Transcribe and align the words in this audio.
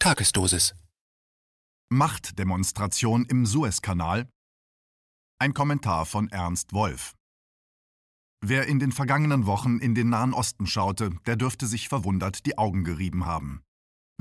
Tagesdosis. 0.00 0.76
Machtdemonstration 1.90 3.26
im 3.26 3.44
Suezkanal. 3.46 4.28
Ein 5.40 5.54
Kommentar 5.54 6.06
von 6.06 6.28
Ernst 6.28 6.72
Wolf. 6.72 7.14
Wer 8.40 8.68
in 8.68 8.78
den 8.78 8.92
vergangenen 8.92 9.46
Wochen 9.46 9.78
in 9.78 9.96
den 9.96 10.10
Nahen 10.10 10.34
Osten 10.34 10.68
schaute, 10.68 11.10
der 11.26 11.34
dürfte 11.34 11.66
sich 11.66 11.88
verwundert 11.88 12.46
die 12.46 12.56
Augen 12.58 12.84
gerieben 12.84 13.26
haben. 13.26 13.64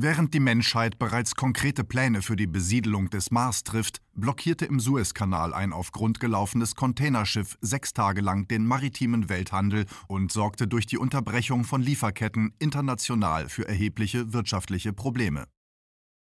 Während 0.02 0.34
die 0.34 0.40
Menschheit 0.40 0.98
bereits 0.98 1.36
konkrete 1.36 1.84
Pläne 1.84 2.24
für 2.24 2.36
die 2.36 2.48
Besiedelung 2.48 3.12
des 3.12 3.30
Mars 3.30 3.64
trifft, 3.64 4.02
blockierte 4.16 4.66
im 4.66 4.80
Suezkanal 4.80 5.54
ein 5.54 5.74
auf 5.74 5.92
Grund 5.92 6.20
gelaufenes 6.20 6.74
Containerschiff 6.74 7.56
sechs 7.62 7.94
Tage 7.94 8.22
lang 8.22 8.48
den 8.48 8.66
maritimen 8.66 9.30
Welthandel 9.30 9.86
und 10.08 10.32
sorgte 10.32 10.68
durch 10.68 10.88
die 10.88 10.98
Unterbrechung 10.98 11.66
von 11.66 11.84
Lieferketten 11.84 12.56
international 12.58 13.48
für 13.48 13.68
erhebliche 13.68 14.34
wirtschaftliche 14.34 14.92
Probleme. 14.92 15.46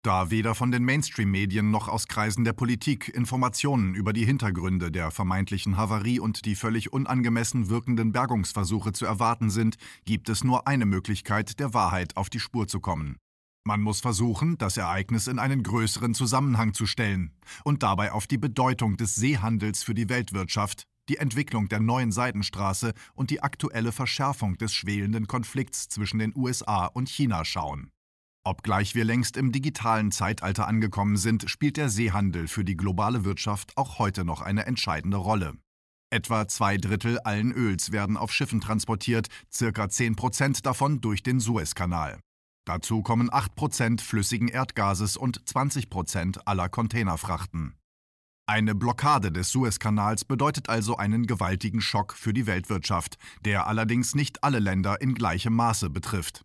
Da 0.07 0.31
weder 0.31 0.55
von 0.55 0.71
den 0.71 0.85
Mainstream-Medien 0.85 1.73
noch 1.73 1.89
aus 1.89 2.07
Kreisen 2.07 2.45
der 2.45 2.53
Politik 2.53 3.09
Informationen 3.09 3.97
über 3.97 4.13
die 4.13 4.25
Hintergründe 4.25 4.93
der 4.93 5.11
vermeintlichen 5.11 5.77
Havarie 5.77 6.21
und 6.21 6.45
die 6.45 6.55
völlig 6.55 6.93
unangemessen 6.93 7.71
wirkenden 7.71 8.13
Bergungsversuche 8.13 8.93
zu 8.93 9.05
erwarten 9.05 9.51
sind, 9.51 9.79
gibt 10.05 10.29
es 10.29 10.45
nur 10.45 10.69
eine 10.69 10.87
Möglichkeit, 10.87 11.59
der 11.59 11.75
Wahrheit 11.75 12.17
auf 12.17 12.31
die 12.31 12.39
Spur 12.39 12.69
zu 12.69 12.79
kommen. 12.79 13.17
Man 13.65 13.81
muss 13.81 14.01
versuchen, 14.01 14.57
das 14.59 14.77
Ereignis 14.77 15.27
in 15.27 15.41
einen 15.41 15.65
größeren 15.65 16.15
Zusammenhang 16.15 16.73
zu 16.73 16.87
stellen 16.87 17.33
und 17.65 17.83
dabei 17.83 18.13
auf 18.13 18.29
die 18.29 18.39
Bedeutung 18.39 18.97
des 18.97 19.17
Seehandels 19.17 19.83
für 19.83 19.95
die 19.95 20.09
Weltwirtschaft, 20.09 20.85
die 21.09 21.17
Entwicklung 21.17 21.69
der 21.69 21.81
neuen 21.81 22.13
Seidenstraße 22.13 22.95
und 23.17 23.31
die 23.31 23.43
aktuelle 23.43 23.91
Verschärfung 23.91 24.57
des 24.57 24.73
schwelenden 24.73 25.27
Konflikts 25.27 25.89
zwischen 25.89 26.21
den 26.21 26.33
USA 26.37 26.87
und 26.87 27.09
China 27.09 27.45
schauen. 27.45 27.91
Obgleich 28.47 28.95
wir 28.95 29.05
längst 29.05 29.37
im 29.37 29.51
digitalen 29.51 30.13
Zeitalter 30.13 30.69
angekommen 30.69 31.17
sind, 31.17 31.51
spielt 31.51 31.77
der 31.77 31.89
Seehandel 31.89 32.47
für 32.47 32.65
die 32.65 32.77
globale 32.77 33.25
Wirtschaft 33.25 33.77
auch 33.77 33.99
heute 33.99 34.25
noch 34.25 34.41
eine 34.41 34.67
entscheidende 34.67 35.17
Rolle. 35.17 35.55
Etwa 36.11 36.47
zwei 36.47 36.77
Drittel 36.77 37.19
allen 37.19 37.51
Öls 37.51 37.91
werden 37.91 38.17
auf 38.17 38.33
Schiffen 38.33 38.61
transportiert, 38.61 39.27
circa 39.53 39.89
10 39.89 40.15
Prozent 40.15 40.65
davon 40.65 41.01
durch 41.01 41.25
den 41.25 41.41
Suezkanal. 41.41 42.21
Dazu 42.65 43.03
kommen 43.03 43.31
8% 43.31 44.01
flüssigen 44.01 44.47
Erdgases 44.47 45.17
und 45.17 45.43
20% 45.43 46.43
aller 46.45 46.69
Containerfrachten. 46.69 47.75
Eine 48.49 48.77
Blockade 48.77 49.33
des 49.33 49.51
Suezkanals 49.51 50.25
bedeutet 50.25 50.69
also 50.69 50.97
einen 50.97 51.27
gewaltigen 51.27 51.81
Schock 51.81 52.13
für 52.13 52.33
die 52.33 52.47
Weltwirtschaft, 52.47 53.17
der 53.45 53.67
allerdings 53.67 54.15
nicht 54.15 54.45
alle 54.45 54.61
Länder 54.61 55.01
in 55.01 55.17
gleichem 55.17 55.57
Maße 55.57 55.91
betrifft. 55.91 56.45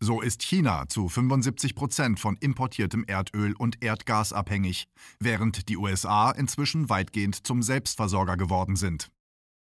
So 0.00 0.20
ist 0.20 0.42
China 0.42 0.88
zu 0.88 1.08
75 1.08 1.74
Prozent 1.74 2.20
von 2.20 2.36
importiertem 2.36 3.04
Erdöl 3.04 3.54
und 3.54 3.82
Erdgas 3.82 4.32
abhängig, 4.32 4.86
während 5.18 5.68
die 5.68 5.76
USA 5.76 6.30
inzwischen 6.30 6.88
weitgehend 6.88 7.44
zum 7.44 7.64
Selbstversorger 7.64 8.36
geworden 8.36 8.76
sind. 8.76 9.10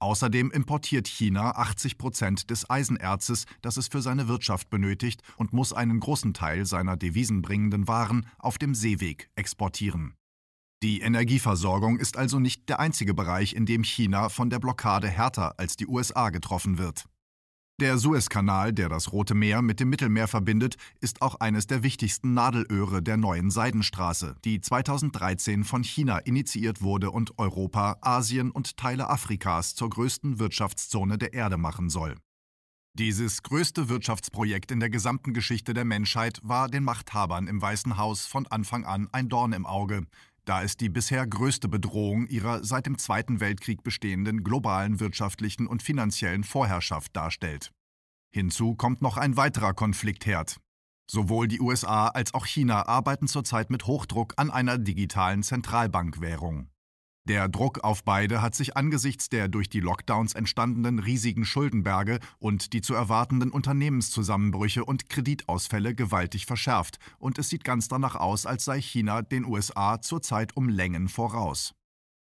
Außerdem 0.01 0.51
importiert 0.51 1.07
China 1.07 1.53
80 1.53 1.97
Prozent 1.97 2.51
des 2.51 2.69
Eisenerzes, 2.69 3.47
das 3.63 3.77
es 3.77 3.87
für 3.87 4.03
seine 4.03 4.27
Wirtschaft 4.27 4.69
benötigt, 4.69 5.23
und 5.37 5.53
muss 5.53 5.73
einen 5.73 6.01
großen 6.01 6.35
Teil 6.35 6.67
seiner 6.67 6.97
devisenbringenden 6.97 7.87
Waren 7.87 8.27
auf 8.39 8.59
dem 8.59 8.75
Seeweg 8.75 9.31
exportieren. 9.37 10.15
Die 10.83 11.01
Energieversorgung 11.01 11.99
ist 11.99 12.17
also 12.17 12.41
nicht 12.41 12.69
der 12.69 12.81
einzige 12.81 13.15
Bereich, 13.15 13.55
in 13.55 13.65
dem 13.65 13.85
China 13.85 14.29
von 14.29 14.51
der 14.51 14.59
Blockade 14.59 15.09
härter 15.09 15.59
als 15.59 15.77
die 15.77 15.87
USA 15.87 16.31
getroffen 16.31 16.79
wird. 16.79 17.05
Der 17.79 17.99
Suezkanal, 17.99 18.73
der 18.73 18.89
das 18.89 19.13
Rote 19.13 19.35
Meer 19.35 19.61
mit 19.61 19.81
dem 19.81 19.91
Mittelmeer 19.91 20.29
verbindet, 20.29 20.77
ist 21.03 21.21
auch 21.21 21.41
eines 21.41 21.67
der 21.67 21.83
wichtigsten 21.83 22.33
Nadelöhre 22.33 23.03
der 23.03 23.19
neuen 23.19 23.51
Seidenstraße, 23.51 24.35
die 24.47 24.63
2013 24.63 25.63
von 25.63 25.85
China 25.85 26.17
initiiert 26.17 26.81
wurde 26.81 27.11
und 27.11 27.39
Europa, 27.39 27.99
Asien 28.01 28.51
und 28.51 28.79
Teile 28.79 29.11
Afrikas 29.11 29.75
zur 29.75 29.91
größten 29.91 30.39
Wirtschaftszone 30.39 31.19
der 31.19 31.35
Erde 31.35 31.59
machen 31.59 31.91
soll. 31.91 32.15
Dieses 32.95 33.43
größte 33.43 33.91
Wirtschaftsprojekt 33.91 34.73
in 34.73 34.81
der 34.81 34.89
gesamten 34.89 35.35
Geschichte 35.35 35.75
der 35.75 35.85
Menschheit 35.85 36.41
war 36.43 36.71
den 36.71 36.83
Machthabern 36.83 37.47
im 37.47 37.61
Weißen 37.61 37.99
Haus 37.99 38.25
von 38.25 38.47
Anfang 38.47 38.87
an 38.87 39.11
ein 39.13 39.29
Dorn 39.29 39.53
im 39.53 39.67
Auge, 39.67 40.07
da 40.47 40.63
es 40.63 40.77
die 40.77 40.89
bisher 40.89 41.27
größte 41.27 41.69
Bedrohung 41.69 42.27
ihrer 42.29 42.65
seit 42.65 42.87
dem 42.87 42.99
Zweiten 42.99 43.41
Weltkrieg 43.41 43.83
bestehenden 43.83 44.45
globalen 44.45 45.01
wirtschaftlichen 45.01 45.67
und 45.67 45.83
finanziellen 45.83 46.45
Vorherrschaft 46.45 47.15
darstellt. 47.15 47.73
Hinzu 48.33 48.75
kommt 48.75 49.03
noch 49.03 49.17
ein 49.17 49.37
weiterer 49.37 49.75
Konfliktherd. 49.75 50.57
Sowohl 51.11 51.49
die 51.49 51.61
USA 51.61 52.09
als 52.09 52.33
auch 52.35 52.47
China 52.47 52.87
arbeiten 52.87 53.29
zurzeit 53.29 53.71
mit 53.71 53.87
Hochdruck 53.87 54.35
an 54.37 54.51
einer 54.51 54.79
digitalen 54.79 55.43
Zentralbankwährung. 55.43 56.69
Der 57.29 57.49
Druck 57.49 57.83
auf 57.83 58.05
beide 58.05 58.41
hat 58.41 58.55
sich 58.55 58.77
angesichts 58.77 59.29
der 59.29 59.49
durch 59.49 59.69
die 59.69 59.81
Lockdowns 59.81 60.35
entstandenen 60.35 61.01
riesigen 61.01 61.45
Schuldenberge 61.45 62.21
und 62.39 62.73
die 62.73 62.83
zu 62.83 62.95
erwartenden 62.95 63.51
Unternehmenszusammenbrüche 63.51 64.85
und 64.85 65.09
Kreditausfälle 65.09 65.97
gewaltig 65.97 66.47
verschärft, 66.47 66.99
und 67.19 67.39
es 67.39 67.49
sieht 67.49 67.65
ganz 67.65 67.89
danach 67.89 68.15
aus, 68.15 68.47
als 68.47 68.65
sei 68.65 68.81
China 68.81 69.23
den 69.23 69.45
USA 69.45 70.01
zurzeit 70.01 70.57
um 70.57 70.69
Längen 70.69 71.09
voraus. 71.09 71.75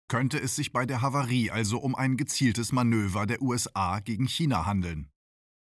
Könnte 0.08 0.40
es 0.40 0.56
sich 0.56 0.72
bei 0.72 0.86
der 0.86 1.02
Havarie 1.02 1.50
also 1.50 1.78
um 1.80 1.94
ein 1.94 2.16
gezieltes 2.16 2.72
Manöver 2.72 3.26
der 3.26 3.42
USA 3.42 4.00
gegen 4.00 4.26
China 4.26 4.64
handeln? 4.64 5.10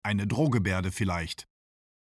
Eine 0.03 0.25
Drohgebärde 0.25 0.89
vielleicht. 0.89 1.49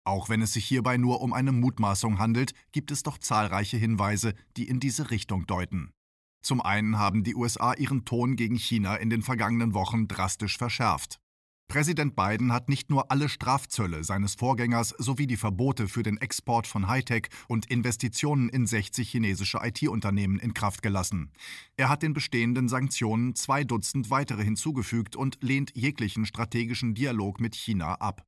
Auch 0.06 0.30
wenn 0.30 0.44
es 0.44 0.54
sich 0.54 0.66
hierbei 0.66 0.98
nur 0.98 1.22
um 1.22 1.34
eine 1.34 1.54
Mutmaßung 1.54 2.20
handelt, 2.20 2.54
gibt 2.72 2.92
es 2.92 3.02
doch 3.02 3.18
zahlreiche 3.18 3.78
Hinweise, 3.78 4.36
die 4.58 4.68
in 4.68 4.80
diese 4.80 5.10
Richtung 5.10 5.48
deuten. 5.48 5.92
Zum 6.42 6.62
einen 6.62 6.98
haben 6.98 7.24
die 7.24 7.36
USA 7.36 7.74
ihren 7.74 8.06
Ton 8.06 8.36
gegen 8.36 8.56
China 8.56 8.96
in 8.96 9.10
den 9.10 9.22
vergangenen 9.22 9.74
Wochen 9.74 10.08
drastisch 10.08 10.58
verschärft. 10.58 11.20
Präsident 11.70 12.16
Biden 12.16 12.52
hat 12.52 12.68
nicht 12.68 12.90
nur 12.90 13.12
alle 13.12 13.30
Strafzölle 13.30 14.04
seines 14.04 14.34
Vorgängers 14.34 14.90
sowie 14.98 15.28
die 15.28 15.38
Verbote 15.38 15.88
für 15.88 16.02
den 16.02 16.18
Export 16.18 16.66
von 16.66 16.88
Hightech 16.88 17.28
und 17.48 17.68
Investitionen 17.68 18.50
in 18.50 18.66
60 18.66 19.08
chinesische 19.08 19.60
IT-Unternehmen 19.62 20.40
in 20.40 20.56
Kraft 20.56 20.82
gelassen. 20.82 21.32
Er 21.78 21.90
hat 21.90 22.02
den 22.02 22.14
bestehenden 22.14 22.70
Sanktionen 22.70 23.36
zwei 23.36 23.64
Dutzend 23.64 24.10
weitere 24.10 24.44
hinzugefügt 24.44 25.16
und 25.16 25.38
lehnt 25.42 25.72
jeglichen 25.76 26.26
strategischen 26.26 26.96
Dialog 26.96 27.40
mit 27.40 27.54
China 27.54 27.94
ab. 27.94 28.26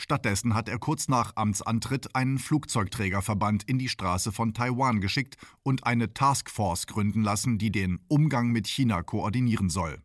Stattdessen 0.00 0.54
hat 0.54 0.68
er 0.68 0.78
kurz 0.78 1.08
nach 1.08 1.32
Amtsantritt 1.36 2.14
einen 2.16 2.38
Flugzeugträgerverband 2.38 3.64
in 3.64 3.78
die 3.78 3.90
Straße 3.90 4.32
von 4.32 4.54
Taiwan 4.54 5.00
geschickt 5.00 5.36
und 5.62 5.84
eine 5.84 6.14
Taskforce 6.14 6.86
gründen 6.86 7.22
lassen, 7.22 7.58
die 7.58 7.70
den 7.70 8.00
Umgang 8.08 8.48
mit 8.48 8.66
China 8.66 9.02
koordinieren 9.02 9.68
soll. 9.68 10.02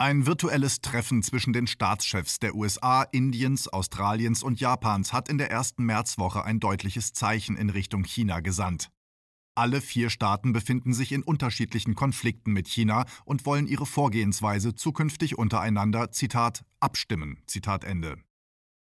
Ein 0.00 0.26
virtuelles 0.26 0.80
Treffen 0.80 1.24
zwischen 1.24 1.52
den 1.52 1.66
Staatschefs 1.66 2.38
der 2.38 2.54
USA, 2.54 3.02
Indiens, 3.02 3.66
Australiens 3.66 4.44
und 4.44 4.60
Japans 4.60 5.12
hat 5.12 5.28
in 5.28 5.38
der 5.38 5.50
ersten 5.50 5.84
Märzwoche 5.84 6.44
ein 6.44 6.60
deutliches 6.60 7.12
Zeichen 7.12 7.56
in 7.56 7.70
Richtung 7.70 8.04
China 8.04 8.38
gesandt. 8.38 8.90
Alle 9.56 9.80
vier 9.80 10.10
Staaten 10.10 10.52
befinden 10.52 10.92
sich 10.92 11.10
in 11.10 11.24
unterschiedlichen 11.24 11.96
Konflikten 11.96 12.52
mit 12.52 12.68
China 12.68 13.06
und 13.24 13.44
wollen 13.44 13.66
ihre 13.66 13.86
Vorgehensweise 13.86 14.76
zukünftig 14.76 15.36
untereinander, 15.36 16.12
Zitat, 16.12 16.64
abstimmen, 16.78 17.42
Zitat 17.46 17.82
Ende. 17.82 18.18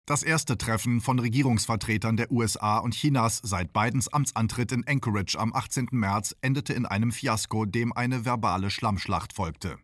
Das 0.08 0.24
erste 0.24 0.58
Treffen 0.58 1.02
von 1.02 1.20
Regierungsvertretern 1.20 2.16
der 2.16 2.32
USA 2.32 2.78
und 2.78 2.94
Chinas 2.94 3.42
seit 3.44 3.74
Bidens 3.74 4.08
Amtsantritt 4.08 4.72
in 4.72 4.88
Anchorage 4.88 5.38
am 5.38 5.54
18. 5.54 5.90
März 5.92 6.34
endete 6.40 6.72
in 6.72 6.86
einem 6.86 7.12
Fiasko, 7.12 7.66
dem 7.66 7.92
eine 7.92 8.24
verbale 8.24 8.70
Schlammschlacht 8.70 9.34
folgte. 9.34 9.78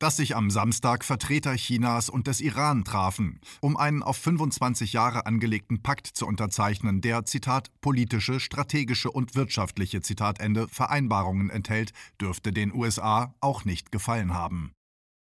Dass 0.00 0.18
sich 0.18 0.36
am 0.36 0.50
Samstag 0.50 1.02
Vertreter 1.02 1.54
Chinas 1.54 2.10
und 2.10 2.26
des 2.26 2.42
Iran 2.42 2.84
trafen, 2.84 3.40
um 3.62 3.78
einen 3.78 4.02
auf 4.02 4.18
25 4.18 4.92
Jahre 4.92 5.24
angelegten 5.24 5.82
Pakt 5.82 6.08
zu 6.08 6.26
unterzeichnen, 6.26 7.00
der, 7.00 7.24
Zitat, 7.24 7.70
politische, 7.80 8.40
strategische 8.40 9.10
und 9.10 9.34
wirtschaftliche, 9.34 10.02
Zitatende, 10.02 10.68
Vereinbarungen 10.68 11.48
enthält, 11.48 11.92
dürfte 12.20 12.52
den 12.52 12.74
USA 12.74 13.34
auch 13.40 13.64
nicht 13.64 13.92
gefallen 13.92 14.34
haben. 14.34 14.74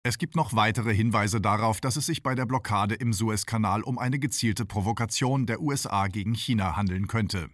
Es 0.02 0.18
gibt 0.18 0.38
noch 0.38 0.56
weitere 0.56 0.96
Hinweise 0.96 1.42
darauf, 1.42 1.82
dass 1.82 1.98
es 1.98 2.06
sich 2.06 2.24
bei 2.24 2.34
der 2.34 2.46
Blockade 2.46 2.96
im 2.96 3.12
Suezkanal 3.12 3.82
um 3.84 3.98
eine 3.98 4.18
gezielte 4.18 4.66
Provokation 4.66 5.46
der 5.46 5.62
USA 5.62 6.08
gegen 6.08 6.34
China 6.34 6.78
handeln 6.78 7.08
könnte. 7.08 7.50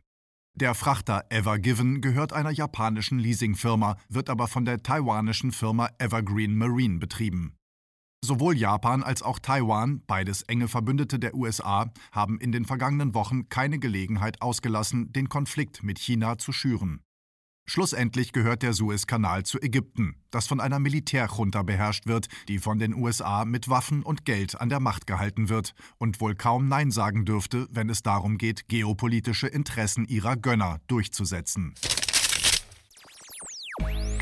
Der 0.54 0.76
Frachter 0.76 1.26
Ever 1.30 1.58
Given 1.58 2.02
gehört 2.02 2.34
einer 2.34 2.52
japanischen 2.52 3.18
Leasingfirma, 3.18 3.98
wird 4.10 4.30
aber 4.30 4.48
von 4.48 4.64
der 4.64 4.84
taiwanischen 4.84 5.52
Firma 5.52 5.90
Evergreen 5.98 6.56
Marine 6.56 7.00
betrieben. 7.00 7.58
Sowohl 8.24 8.56
Japan 8.56 9.04
als 9.04 9.22
auch 9.22 9.40
Taiwan, 9.40 10.04
beides 10.06 10.44
enge 10.44 10.68
Verbündete 10.68 11.20
der 11.20 11.36
USA, 11.36 11.92
haben 12.12 12.40
in 12.40 12.52
den 12.52 12.66
vergangenen 12.66 13.14
Wochen 13.16 13.50
keine 13.50 13.80
Gelegenheit 13.80 14.42
ausgelassen, 14.42 15.12
den 15.12 15.30
Konflikt 15.30 15.84
mit 15.84 16.00
China 16.00 16.38
zu 16.38 16.52
schüren. 16.52 17.02
Schlussendlich 17.68 18.32
gehört 18.32 18.62
der 18.62 18.74
Suezkanal 18.74 19.44
zu 19.44 19.60
Ägypten, 19.60 20.16
das 20.30 20.46
von 20.46 20.60
einer 20.60 20.78
Militärjunta 20.78 21.64
beherrscht 21.64 22.06
wird, 22.06 22.28
die 22.48 22.60
von 22.60 22.78
den 22.78 22.94
USA 22.94 23.44
mit 23.44 23.70
Waffen 23.70 24.04
und 24.04 24.24
Geld 24.24 24.62
an 24.62 24.70
der 24.70 24.80
Macht 24.80 25.08
gehalten 25.08 25.50
wird 25.50 25.74
und 25.98 26.22
wohl 26.22 26.36
kaum 26.36 26.68
Nein 26.68 26.92
sagen 26.92 27.26
dürfte, 27.26 27.68
wenn 27.72 27.90
es 27.90 28.04
darum 28.04 28.38
geht, 28.38 28.68
geopolitische 28.68 29.48
Interessen 29.48 30.06
ihrer 30.06 30.38
Gönner 30.38 30.80
durchzusetzen. 30.88 31.74